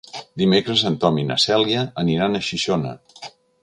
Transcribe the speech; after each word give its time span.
Dimecres 0.41 0.85
en 0.91 0.95
Tom 1.03 1.21
i 1.25 1.27
na 1.33 1.39
Cèlia 1.45 1.87
aniran 2.07 2.39
a 2.39 2.45
Xixona. 2.51 2.99